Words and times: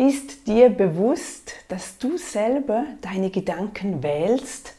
Ist 0.00 0.46
dir 0.46 0.68
bewusst, 0.68 1.54
dass 1.66 1.98
du 1.98 2.16
selber 2.18 2.84
deine 3.00 3.30
Gedanken 3.30 4.00
wählst? 4.00 4.74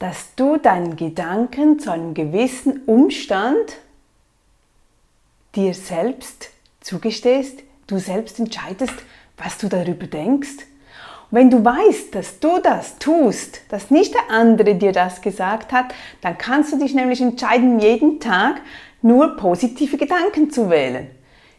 Dass 0.00 0.34
du 0.34 0.56
deinen 0.56 0.96
Gedanken 0.96 1.78
zu 1.78 1.92
einem 1.92 2.12
gewissen 2.12 2.82
Umstand 2.86 3.76
dir 5.54 5.74
selbst 5.74 6.50
zugestehst, 6.80 7.60
du 7.86 7.98
selbst 7.98 8.40
entscheidest, 8.40 8.94
was 9.36 9.58
du 9.58 9.68
darüber 9.68 10.08
denkst? 10.08 10.56
Und 11.30 11.38
wenn 11.38 11.50
du 11.50 11.64
weißt, 11.64 12.12
dass 12.16 12.40
du 12.40 12.58
das 12.58 12.98
tust, 12.98 13.60
dass 13.68 13.92
nicht 13.92 14.12
der 14.12 14.28
andere 14.28 14.74
dir 14.74 14.90
das 14.90 15.22
gesagt 15.22 15.70
hat, 15.70 15.94
dann 16.20 16.36
kannst 16.36 16.72
du 16.72 16.78
dich 16.78 16.94
nämlich 16.94 17.20
entscheiden, 17.20 17.78
jeden 17.78 18.18
Tag 18.18 18.60
nur 19.02 19.36
positive 19.36 19.96
Gedanken 19.96 20.50
zu 20.50 20.68
wählen. 20.68 21.16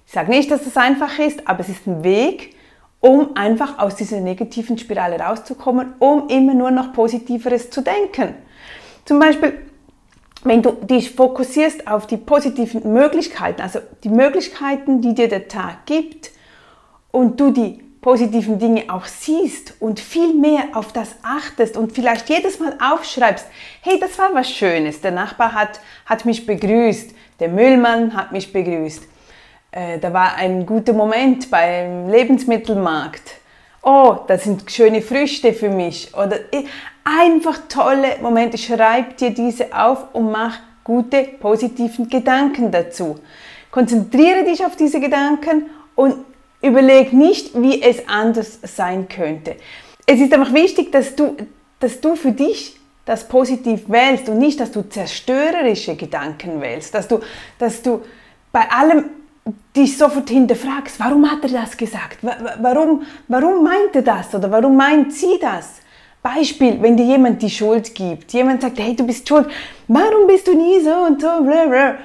Ich 0.10 0.16
sage 0.16 0.32
nicht, 0.32 0.50
dass 0.50 0.64
das 0.64 0.76
einfach 0.76 1.20
ist, 1.20 1.48
aber 1.48 1.60
es 1.60 1.70
ist 1.70 1.86
ein 1.86 2.04
Weg, 2.04 2.56
um 3.00 3.36
einfach 3.36 3.78
aus 3.78 3.96
dieser 3.96 4.20
negativen 4.20 4.76
Spirale 4.76 5.20
rauszukommen, 5.20 5.94
um 6.00 6.30
immer 6.30 6.56
nur 6.56 6.72
noch 6.72 6.94
Positiveres 6.94 7.70
zu 7.70 7.82
denken. 7.82 8.34
Zum 9.06 9.20
Beispiel, 9.20 9.60
wenn 10.44 10.64
du 10.64 10.72
dich 10.72 11.12
fokussierst 11.12 11.86
auf 11.86 12.08
die 12.08 12.18
positiven 12.18 12.92
Möglichkeiten, 12.92 13.62
also 13.62 13.82
die 14.04 14.10
Möglichkeiten, 14.10 15.00
die 15.00 15.14
dir 15.14 15.28
der 15.28 15.48
Tag 15.48 15.86
gibt, 15.86 16.32
und 17.12 17.40
du 17.40 17.52
die 17.52 17.80
positiven 18.02 18.58
Dinge 18.58 18.86
auch 18.88 19.06
siehst 19.06 19.76
und 19.80 20.00
viel 20.00 20.34
mehr 20.34 20.70
auf 20.74 20.92
das 20.92 21.18
achtest 21.22 21.78
und 21.78 21.92
vielleicht 21.92 22.30
jedes 22.30 22.60
Mal 22.60 22.76
aufschreibst, 22.82 23.46
hey, 23.82 24.00
das 24.00 24.18
war 24.18 24.34
was 24.34 24.50
Schönes, 24.50 25.02
der 25.02 25.12
Nachbar 25.12 25.54
hat, 25.54 25.80
hat 26.08 26.26
mich 26.26 26.48
begrüßt, 26.48 27.12
der 27.40 27.50
Müllmann 27.50 28.18
hat 28.18 28.32
mich 28.32 28.52
begrüßt, 28.52 29.04
äh, 29.72 30.00
da 30.00 30.12
war 30.14 30.36
ein 30.36 30.66
guter 30.66 30.94
Moment 30.94 31.50
beim 31.52 32.10
Lebensmittelmarkt. 32.10 33.40
Oh, 33.82 34.18
das 34.28 34.44
sind 34.44 34.70
schöne 34.70 35.02
Früchte 35.02 35.54
für 35.54 35.70
mich. 35.70 36.14
Oder 36.16 36.40
einfach 37.04 37.60
tolle 37.70 38.18
Momente. 38.22 38.58
Schreib 38.58 39.18
dir 39.18 39.30
diese 39.30 39.74
auf 39.74 40.14
und 40.14 40.32
mach 40.32 40.60
gute, 40.84 41.24
positiven 41.40 42.10
Gedanken 42.10 42.72
dazu. 42.72 43.20
Konzentriere 43.72 44.44
dich 44.44 44.66
auf 44.66 44.76
diese 44.76 45.00
Gedanken 45.00 45.70
und 45.96 46.16
überleg 46.62 47.14
nicht, 47.14 47.62
wie 47.62 47.82
es 47.82 48.08
anders 48.08 48.60
sein 48.64 49.08
könnte. 49.08 49.56
Es 50.06 50.20
ist 50.20 50.34
einfach 50.34 50.54
wichtig, 50.54 50.92
dass 50.92 51.16
du, 51.16 51.38
dass 51.80 52.02
du 52.02 52.16
für 52.16 52.32
dich 52.32 52.76
das 53.06 53.28
positiv 53.28 53.88
wählst 53.88 54.28
und 54.30 54.40
nicht, 54.40 54.60
dass 54.60 54.72
du 54.72 54.82
zerstörerische 54.82 55.96
Gedanken 55.96 56.62
wählst, 56.62 56.94
dass 56.94 57.08
du, 57.08 57.20
dass 57.60 57.82
du 57.82 58.02
bei 58.52 58.70
allem 58.70 59.06
dich 59.76 59.98
sofort 59.98 60.30
hinterfragst, 60.30 61.00
warum 61.00 61.30
hat 61.30 61.44
er 61.44 61.62
das 61.62 61.78
gesagt? 61.78 62.20
Warum, 62.22 63.04
warum 63.28 63.64
meint 63.64 63.96
er 63.96 64.02
das 64.02 64.34
oder 64.34 64.50
warum 64.52 64.76
meint 64.76 65.14
sie 65.14 65.40
das? 65.40 65.82
Beispiel, 66.22 66.82
wenn 66.82 66.98
dir 66.98 67.06
jemand 67.06 67.42
die 67.42 67.50
Schuld 67.50 67.96
gibt, 67.96 68.34
jemand 68.34 68.62
sagt, 68.62 68.80
hey, 68.80 68.96
du 68.96 69.06
bist 69.06 69.28
schuld, 69.28 69.48
warum 69.88 70.28
bist 70.28 70.48
du 70.48 70.54
nie 70.54 70.82
so 70.82 70.94
und 70.94 71.22
so, 71.22 71.28
blablabla, 71.44 71.98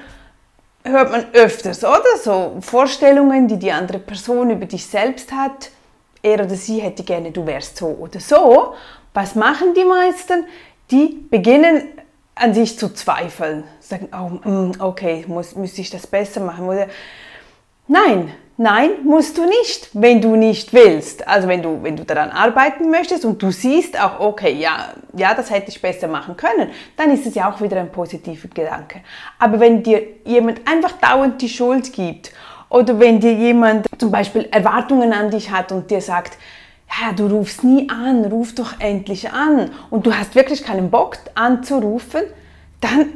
hört 0.83 1.11
man 1.11 1.25
öfters, 1.33 1.83
oder? 1.83 2.17
So 2.21 2.57
Vorstellungen, 2.61 3.47
die 3.47 3.57
die 3.57 3.71
andere 3.71 3.99
Person 3.99 4.51
über 4.51 4.65
dich 4.65 4.85
selbst 4.85 5.31
hat, 5.33 5.71
er 6.21 6.45
oder 6.45 6.55
sie 6.55 6.79
hätte 6.79 7.03
gerne, 7.03 7.31
du 7.31 7.45
wärst 7.45 7.77
so 7.77 7.87
oder 7.87 8.19
so. 8.19 8.73
Was 9.13 9.35
machen 9.35 9.73
die 9.73 9.85
meisten? 9.85 10.45
Die 10.91 11.25
beginnen 11.29 11.89
an 12.35 12.53
sich 12.53 12.77
zu 12.77 12.93
zweifeln, 12.93 13.63
sagen, 13.79 14.09
oh, 14.13 14.49
mm, 14.49 14.73
okay, 14.79 15.23
muss, 15.27 15.55
müsste 15.55 15.81
ich 15.81 15.89
das 15.89 16.05
besser 16.07 16.41
machen? 16.41 16.67
Oder, 16.67 16.87
Nein, 17.87 18.31
nein, 18.57 18.91
musst 19.03 19.37
du 19.37 19.45
nicht, 19.45 19.89
wenn 19.93 20.19
du 20.19 20.35
nicht 20.35 20.73
willst. 20.73 21.27
Also 21.27 21.47
wenn 21.47 21.61
du, 21.61 21.83
wenn 21.83 21.95
du 21.95 22.03
daran 22.03 22.31
arbeiten 22.31 22.89
möchtest 22.89 23.25
und 23.25 23.41
du 23.41 23.51
siehst 23.51 23.99
auch, 23.99 24.19
okay, 24.19 24.53
ja, 24.53 24.93
ja, 25.15 25.35
das 25.35 25.51
hätte 25.51 25.69
ich 25.69 25.79
besser 25.79 26.07
machen 26.07 26.35
können, 26.35 26.71
dann 26.97 27.11
ist 27.11 27.27
es 27.27 27.35
ja 27.35 27.51
auch 27.51 27.61
wieder 27.61 27.79
ein 27.79 27.91
positiver 27.91 28.47
Gedanke. 28.47 29.01
Aber 29.37 29.59
wenn 29.59 29.83
dir 29.83 30.01
jemand 30.25 30.61
einfach 30.67 30.93
dauernd 30.93 31.39
die 31.41 31.49
Schuld 31.49 31.93
gibt 31.93 32.31
oder 32.69 32.99
wenn 32.99 33.19
dir 33.19 33.33
jemand 33.33 33.85
zum 33.99 34.11
Beispiel 34.11 34.47
Erwartungen 34.51 35.13
an 35.13 35.29
dich 35.29 35.51
hat 35.51 35.71
und 35.71 35.91
dir 35.91 36.01
sagt, 36.01 36.37
ja, 36.89 37.11
du 37.11 37.27
rufst 37.27 37.63
nie 37.63 37.87
an, 37.89 38.25
ruf 38.25 38.55
doch 38.55 38.79
endlich 38.79 39.29
an 39.31 39.69
und 39.91 40.07
du 40.07 40.13
hast 40.13 40.33
wirklich 40.33 40.63
keinen 40.63 40.89
Bock 40.89 41.17
anzurufen, 41.35 42.21
dann 42.81 43.09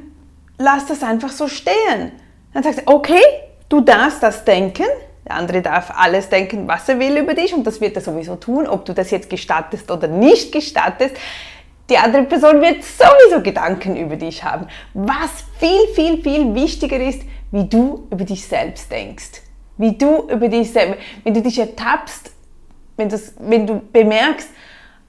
lass 0.60 0.86
das 0.86 1.02
einfach 1.02 1.32
so 1.32 1.48
stehen. 1.48 2.12
Dann 2.54 2.64
sagst 2.64 2.82
du, 2.82 2.84
okay, 2.88 3.22
Du 3.70 3.82
darfst 3.82 4.24
das 4.24 4.44
denken, 4.44 4.86
der 5.28 5.36
andere 5.36 5.62
darf 5.62 5.92
alles 5.96 6.28
denken, 6.28 6.68
was 6.68 6.90
er 6.90 7.00
will 7.00 7.18
über 7.18 7.36
dich 7.36 7.54
und 7.54 7.66
das 7.66 7.80
wird 7.80 7.96
er 7.96 8.02
sowieso 8.02 8.36
tun, 8.36 8.68
ob 8.68 8.84
du 8.86 8.94
das 8.94 9.12
jetzt 9.12 9.30
gestattest 9.30 9.92
oder 9.92 10.08
nicht 10.08 10.52
gestattest. 10.52 11.16
Die 11.90 11.98
andere 11.98 12.24
Person 12.24 12.62
wird 12.62 12.84
sowieso 12.84 13.42
Gedanken 13.42 13.96
über 13.96 14.16
dich 14.16 14.44
haben. 14.44 14.68
Was 14.94 15.44
viel, 15.60 15.88
viel, 15.94 16.22
viel 16.22 16.54
wichtiger 16.56 17.00
ist, 17.00 17.22
wie 17.52 17.66
du 17.66 18.08
über 18.12 18.26
dich 18.26 18.46
selbst 18.46 18.92
denkst. 18.92 19.42
Wie 19.78 19.98
du 19.98 20.28
über 20.30 20.48
dich 20.48 20.72
selbst, 20.72 21.00
wenn 21.24 21.34
du 21.34 21.42
dich 21.42 21.58
ertappst, 21.60 22.32
wenn, 22.98 23.12
wenn 23.40 23.68
du 23.68 23.82
bemerkst, 23.92 24.50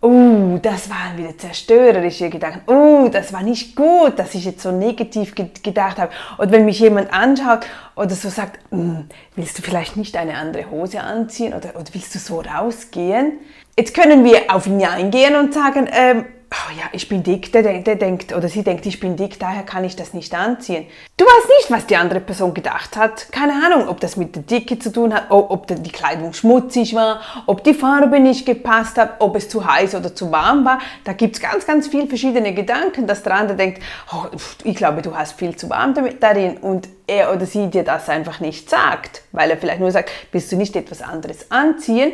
oh, 0.01 0.59
das 0.63 0.89
waren 0.89 1.19
wieder 1.19 1.37
zerstörerische 1.37 2.31
Gedanken, 2.31 2.63
oh, 2.71 3.09
das 3.09 3.33
war 3.33 3.43
nicht 3.43 3.77
gut, 3.77 4.19
dass 4.19 4.35
ich 4.35 4.45
jetzt 4.45 4.63
so 4.63 4.73
negativ 4.73 5.35
ge 5.35 5.47
gedacht 5.63 5.99
habe. 5.99 6.13
Und 6.39 6.53
wenn 6.53 6.65
mich 6.65 6.81
jemand 6.81 7.13
anschaut 7.13 7.67
oder 7.97 8.15
so 8.15 8.29
sagt, 8.29 8.59
hm, 8.71 9.07
willst 9.37 9.59
du 9.59 9.63
vielleicht 9.63 9.97
nicht 9.97 10.17
eine 10.17 10.35
andere 10.37 10.71
Hose 10.71 11.01
anziehen 11.03 11.53
oder, 11.53 11.71
oder 11.77 11.87
willst 11.93 12.15
du 12.15 12.19
so 12.19 12.41
rausgehen? 12.41 13.39
Jetzt 13.77 13.95
können 13.95 14.25
wir 14.25 14.55
auf 14.55 14.67
ihn 14.67 14.83
eingehen 14.85 15.37
und 15.37 15.53
sagen, 15.53 15.89
ähm, 15.93 16.25
oh 16.53 16.73
ja, 16.77 16.85
ich 16.93 17.09
bin 17.09 17.23
dick, 17.23 17.53
der, 17.53 17.63
der, 17.63 17.95
denkt, 17.95 18.35
oder 18.35 18.49
sie 18.49 18.65
denkt, 18.65 18.85
ich 18.87 18.99
bin 18.99 19.17
dick, 19.17 19.39
daher 19.39 19.63
kann 19.63 19.85
ich 19.85 19.95
das 19.95 20.15
nicht 20.15 20.35
anziehen. 20.35 20.87
Du 21.17 21.25
weißt 21.25 21.49
nicht, 21.59 21.71
was 21.71 21.87
die 21.87 21.97
andere 21.97 22.21
Person 22.21 22.55
gedacht 22.55 22.97
hat. 22.97 23.31
Keine 23.31 23.53
Ahnung, 23.65 23.89
ob 23.89 24.01
das 24.01 24.17
mit 24.17 24.35
der 24.35 24.43
Dicke 24.43 24.79
zu 24.79 24.93
tun 24.93 25.15
hat, 25.15 25.31
ob 25.31 25.69
die 25.69 25.93
Kleidung 25.93 26.33
schmutzig 26.33 26.95
war, 26.95 27.21
ob 27.47 27.63
die 27.63 27.75
Farbe 27.75 28.19
nicht 28.19 28.47
gepasst 28.47 28.99
hat, 28.99 29.21
ob 29.21 29.37
es 29.37 29.49
zu 29.49 29.65
heiß 29.65 29.95
oder 29.95 30.15
zu 30.15 30.33
warm 30.33 30.65
war. 30.65 30.81
Da 31.05 31.13
gibt 31.13 31.37
es 31.37 31.43
ganz, 31.43 31.67
ganz 31.67 31.87
viele 31.87 32.09
verschiedene 32.09 32.53
Gedanken, 32.53 33.07
dass 33.07 33.23
der 33.23 33.35
andere 33.35 33.57
denkt, 33.57 33.81
oh, 34.13 34.27
ich 34.65 34.75
glaube, 34.75 35.03
du 35.03 35.17
hast 35.17 35.39
viel 35.39 35.55
zu 35.57 35.71
warm 35.71 35.95
damit 35.95 36.23
darin 36.23 36.57
und 36.57 36.89
er 37.07 37.33
oder 37.33 37.47
sie 37.47 37.69
dir 37.69 37.85
das 37.85 38.09
einfach 38.09 38.41
nicht 38.41 38.69
sagt, 38.69 39.23
weil 39.31 39.51
er 39.51 39.57
vielleicht 39.57 39.81
nur 39.81 39.93
sagt, 39.93 40.11
willst 40.33 40.51
du 40.51 40.57
nicht 40.57 40.75
etwas 40.75 41.01
anderes 41.01 41.51
anziehen? 41.51 42.13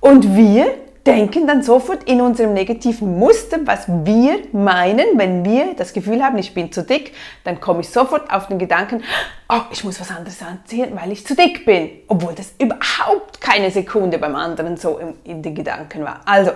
Und 0.00 0.36
wir 0.36 0.74
denken 1.06 1.46
dann 1.46 1.62
sofort 1.62 2.04
in 2.04 2.20
unserem 2.20 2.52
negativen 2.52 3.18
Muster, 3.18 3.58
was 3.64 3.86
wir 3.86 4.38
meinen, 4.52 5.06
wenn 5.16 5.44
wir 5.44 5.74
das 5.74 5.92
Gefühl 5.92 6.22
haben, 6.22 6.36
ich 6.38 6.52
bin 6.52 6.72
zu 6.72 6.82
dick, 6.82 7.12
dann 7.44 7.60
komme 7.60 7.80
ich 7.80 7.88
sofort 7.88 8.30
auf 8.30 8.48
den 8.48 8.58
Gedanken, 8.58 9.02
oh, 9.48 9.60
ich 9.70 9.84
muss 9.84 10.00
was 10.00 10.10
anderes 10.10 10.42
anziehen, 10.42 10.90
weil 10.94 11.12
ich 11.12 11.26
zu 11.26 11.34
dick 11.34 11.64
bin, 11.64 11.90
obwohl 12.08 12.34
das 12.34 12.52
überhaupt 12.58 13.40
keine 13.40 13.70
Sekunde 13.70 14.18
beim 14.18 14.34
anderen 14.34 14.76
so 14.76 15.00
in 15.24 15.42
den 15.42 15.54
Gedanken 15.54 16.04
war. 16.04 16.20
Also, 16.24 16.52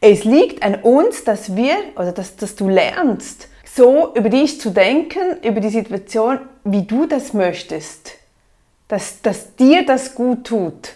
es 0.00 0.24
liegt 0.24 0.62
an 0.62 0.74
uns, 0.76 1.24
dass 1.24 1.56
wir, 1.56 1.76
oder 1.96 2.12
dass, 2.12 2.36
dass 2.36 2.54
du 2.56 2.68
lernst, 2.68 3.48
so 3.64 4.12
über 4.14 4.28
dich 4.28 4.60
zu 4.60 4.70
denken, 4.70 5.38
über 5.42 5.60
die 5.60 5.70
Situation, 5.70 6.40
wie 6.62 6.82
du 6.82 7.06
das 7.06 7.32
möchtest, 7.32 8.12
dass, 8.88 9.22
dass 9.22 9.56
dir 9.56 9.86
das 9.86 10.14
gut 10.14 10.44
tut 10.44 10.90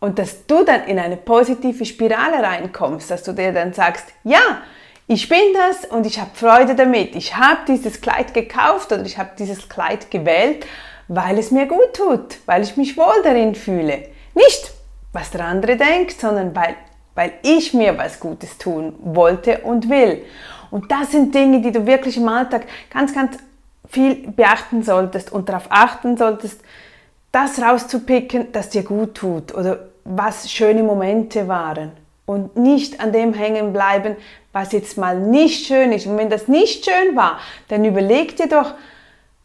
und 0.00 0.18
dass 0.18 0.46
du 0.46 0.64
dann 0.64 0.84
in 0.84 0.98
eine 0.98 1.16
positive 1.16 1.84
Spirale 1.84 2.42
reinkommst, 2.42 3.10
dass 3.10 3.22
du 3.22 3.32
dir 3.32 3.52
dann 3.52 3.72
sagst, 3.72 4.06
ja, 4.24 4.62
ich 5.06 5.28
bin 5.28 5.54
das 5.54 5.90
und 5.90 6.06
ich 6.06 6.20
habe 6.20 6.30
Freude 6.34 6.74
damit. 6.74 7.16
Ich 7.16 7.36
habe 7.36 7.60
dieses 7.66 8.00
Kleid 8.00 8.34
gekauft 8.34 8.92
oder 8.92 9.02
ich 9.04 9.18
habe 9.18 9.30
dieses 9.38 9.68
Kleid 9.68 10.10
gewählt, 10.10 10.66
weil 11.08 11.38
es 11.38 11.50
mir 11.50 11.66
gut 11.66 11.94
tut, 11.94 12.38
weil 12.46 12.62
ich 12.62 12.76
mich 12.76 12.96
wohl 12.96 13.22
darin 13.24 13.54
fühle. 13.54 14.08
Nicht, 14.34 14.72
was 15.12 15.30
der 15.30 15.46
andere 15.46 15.76
denkt, 15.76 16.20
sondern 16.20 16.54
weil, 16.54 16.76
weil 17.14 17.32
ich 17.42 17.72
mir 17.72 17.96
was 17.96 18.20
Gutes 18.20 18.58
tun 18.58 18.94
wollte 19.02 19.58
und 19.60 19.88
will. 19.88 20.24
Und 20.70 20.92
das 20.92 21.12
sind 21.12 21.34
Dinge, 21.34 21.62
die 21.62 21.72
du 21.72 21.86
wirklich 21.86 22.18
im 22.18 22.28
Alltag 22.28 22.66
ganz, 22.90 23.14
ganz 23.14 23.38
viel 23.88 24.30
beachten 24.30 24.82
solltest 24.82 25.32
und 25.32 25.48
darauf 25.48 25.68
achten 25.70 26.18
solltest, 26.18 26.60
das 27.38 27.62
rauszupicken, 27.62 28.50
das 28.52 28.70
dir 28.70 28.82
gut 28.82 29.14
tut 29.14 29.54
oder 29.54 29.90
was 30.04 30.50
schöne 30.50 30.82
Momente 30.82 31.46
waren 31.46 31.92
und 32.26 32.56
nicht 32.56 33.00
an 33.00 33.12
dem 33.12 33.32
hängen 33.32 33.72
bleiben, 33.72 34.16
was 34.52 34.72
jetzt 34.72 34.98
mal 34.98 35.18
nicht 35.18 35.66
schön 35.66 35.92
ist. 35.92 36.06
Und 36.06 36.18
wenn 36.18 36.30
das 36.30 36.48
nicht 36.48 36.84
schön 36.84 37.14
war, 37.14 37.38
dann 37.68 37.84
überleg 37.84 38.36
dir 38.36 38.48
doch, 38.48 38.74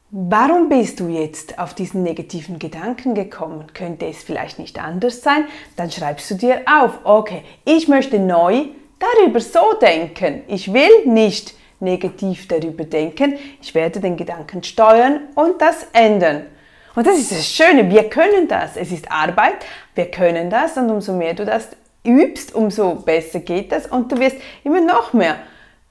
warum 0.09 0.69
bist 0.69 0.99
du 0.99 1.07
jetzt 1.07 1.59
auf 1.59 1.75
diesen 1.75 2.01
negativen 2.01 2.57
Gedanken 2.57 3.13
gekommen? 3.13 3.65
Könnte 3.73 4.07
es 4.07 4.23
vielleicht 4.23 4.57
nicht 4.57 4.79
anders 4.79 5.21
sein? 5.21 5.45
Dann 5.75 5.91
schreibst 5.91 6.31
du 6.31 6.35
dir 6.35 6.61
auf, 6.65 6.99
okay, 7.03 7.43
ich 7.63 7.87
möchte 7.87 8.17
neu 8.17 8.65
darüber 8.99 9.39
so 9.39 9.73
denken. 9.79 10.41
Ich 10.47 10.73
will 10.73 11.05
nicht 11.05 11.53
negativ 11.79 12.47
darüber 12.47 12.85
denken. 12.85 13.35
Ich 13.61 13.75
werde 13.75 13.99
den 13.99 14.17
Gedanken 14.17 14.63
steuern 14.63 15.27
und 15.35 15.61
das 15.61 15.85
ändern. 15.93 16.47
Und 16.95 17.07
das 17.07 17.17
ist 17.17 17.31
das 17.31 17.47
Schöne, 17.47 17.89
wir 17.89 18.09
können 18.09 18.47
das. 18.47 18.75
Es 18.75 18.91
ist 18.91 19.11
Arbeit, 19.11 19.65
Wir 19.95 20.09
können 20.09 20.49
das 20.49 20.77
und 20.77 20.89
umso 20.89 21.13
mehr 21.13 21.33
du 21.33 21.45
das 21.45 21.67
übst, 22.05 22.53
umso 22.55 22.95
besser 22.95 23.39
geht 23.39 23.71
das 23.71 23.85
und 23.85 24.11
du 24.11 24.19
wirst 24.19 24.37
immer 24.63 24.81
noch 24.81 25.13
mehr 25.13 25.37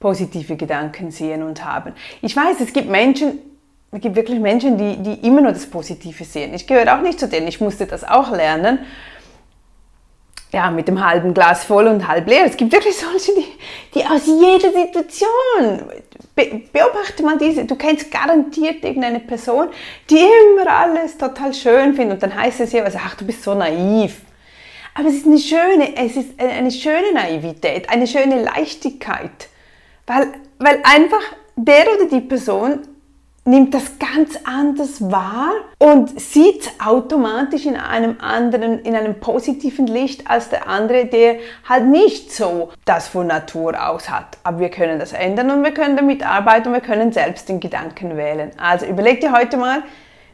positive 0.00 0.56
Gedanken 0.56 1.10
sehen 1.10 1.42
und 1.42 1.64
haben. 1.64 1.94
Ich 2.20 2.36
weiß, 2.36 2.60
es 2.60 2.72
gibt 2.72 2.88
Menschen, 2.90 3.38
es 3.92 4.00
gibt 4.00 4.16
wirklich 4.16 4.40
Menschen, 4.40 4.76
die, 4.76 4.96
die 4.96 5.26
immer 5.26 5.40
nur 5.40 5.52
das 5.52 5.66
Positive 5.66 6.24
sehen. 6.24 6.52
Ich 6.54 6.66
gehöre 6.66 6.96
auch 6.96 7.02
nicht 7.02 7.20
zu 7.20 7.28
denen, 7.28 7.46
ich 7.46 7.60
musste 7.60 7.86
das 7.86 8.02
auch 8.02 8.32
lernen. 8.32 8.80
Ja, 10.52 10.70
mit 10.70 10.86
dem 10.86 11.04
halben 11.04 11.32
Glas 11.32 11.64
voll 11.64 11.86
und 11.86 12.06
halb 12.06 12.28
leer. 12.28 12.44
Es 12.44 12.58
gibt 12.58 12.72
wirklich 12.72 12.96
solche, 12.96 13.32
die, 13.34 13.46
die 13.94 14.04
aus 14.04 14.26
jeder 14.26 14.70
Situation, 14.70 15.82
be, 16.36 16.62
beobachte 16.70 17.22
mal 17.22 17.38
diese, 17.38 17.64
du 17.64 17.74
kennst 17.74 18.10
garantiert 18.10 18.84
irgendeine 18.84 19.20
Person, 19.20 19.68
die 20.10 20.18
immer 20.18 20.70
alles 20.70 21.16
total 21.16 21.54
schön 21.54 21.94
findet 21.94 22.16
und 22.16 22.22
dann 22.22 22.38
heißt 22.38 22.60
es 22.60 22.72
ja, 22.72 22.84
ach, 22.84 23.14
du 23.14 23.24
bist 23.24 23.42
so 23.42 23.54
naiv. 23.54 24.20
Aber 24.94 25.08
es 25.08 25.14
ist 25.14 25.26
eine 25.26 25.38
schöne, 25.38 25.96
es 25.96 26.16
ist 26.16 26.38
eine 26.38 26.70
schöne 26.70 27.14
Naivität, 27.14 27.88
eine 27.88 28.06
schöne 28.06 28.42
Leichtigkeit. 28.42 29.48
Weil, 30.06 30.34
weil 30.58 30.80
einfach 30.82 31.22
der 31.56 31.86
oder 31.94 32.06
die 32.10 32.20
Person 32.20 32.80
nimmt 33.44 33.74
das 33.74 33.98
ganz 33.98 34.38
anders 34.44 35.10
wahr 35.10 35.50
und 35.78 36.20
sieht 36.20 36.70
automatisch 36.84 37.66
in 37.66 37.76
einem 37.76 38.20
anderen, 38.20 38.78
in 38.80 38.94
einem 38.94 39.18
positiven 39.18 39.86
Licht 39.86 40.30
als 40.30 40.48
der 40.48 40.68
andere, 40.68 41.06
der 41.06 41.36
halt 41.68 41.86
nicht 41.86 42.32
so 42.32 42.70
das 42.84 43.08
von 43.08 43.26
Natur 43.26 43.88
aus 43.88 44.08
hat. 44.08 44.38
Aber 44.44 44.60
wir 44.60 44.70
können 44.70 44.98
das 44.98 45.12
ändern 45.12 45.50
und 45.50 45.64
wir 45.64 45.74
können 45.74 45.96
damit 45.96 46.24
arbeiten 46.24 46.68
und 46.68 46.74
wir 46.74 46.80
können 46.80 47.12
selbst 47.12 47.48
den 47.48 47.58
Gedanken 47.58 48.16
wählen. 48.16 48.52
Also 48.58 48.86
überleg 48.86 49.20
dir 49.20 49.32
heute 49.32 49.56
mal, 49.56 49.82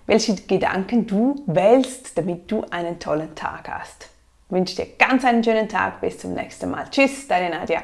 welche 0.07 0.35
Gedanken 0.35 1.07
du 1.07 1.37
wählst, 1.47 2.17
damit 2.17 2.51
du 2.51 2.65
einen 2.71 2.99
tollen 2.99 3.35
Tag 3.35 3.71
hast. 3.71 4.09
Ich 4.49 4.53
wünsche 4.53 4.77
dir 4.77 4.87
ganz 4.99 5.25
einen 5.25 5.45
schönen 5.45 5.69
Tag. 5.69 6.01
Bis 6.01 6.19
zum 6.19 6.33
nächsten 6.35 6.71
Mal. 6.71 6.87
Tschüss, 6.91 7.29
deine 7.29 7.51
Nadja. 7.51 7.83